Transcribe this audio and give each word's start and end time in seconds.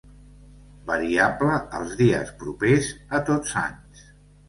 Variable 0.91 1.59
els 1.81 1.95
dies 2.01 2.35
propers 2.43 2.93
a 3.21 3.25
Tots 3.33 3.59
Sants. 3.59 4.07